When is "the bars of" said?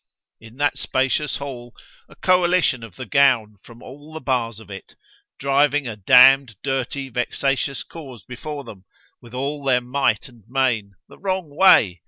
4.15-4.71